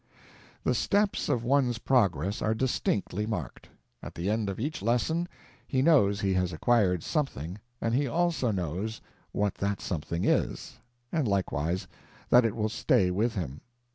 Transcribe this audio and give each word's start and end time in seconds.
The 0.63 0.73
steps 0.73 1.29
of 1.29 1.43
one's 1.43 1.77
progress 1.77 2.41
are 2.41 2.55
distinctly 2.55 3.27
marked. 3.27 3.69
At 4.01 4.15
the 4.15 4.31
end 4.31 4.49
of 4.49 4.59
each 4.59 4.81
lesson 4.81 5.27
he 5.67 5.83
knows 5.83 6.19
he 6.21 6.33
has 6.33 6.51
acquired 6.51 7.03
something, 7.03 7.59
and 7.79 7.93
he 7.93 8.07
also 8.07 8.49
knows 8.49 8.99
what 9.31 9.53
that 9.59 9.79
something 9.79 10.25
is, 10.25 10.79
and 11.11 11.27
likewise 11.27 11.87
that 12.31 12.45
it 12.45 12.55
will 12.55 12.67
stay 12.69 13.11
with 13.11 13.35
him. 13.35 13.61